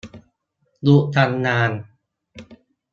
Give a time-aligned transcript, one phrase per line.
[0.83, 1.71] หยุดทำงาน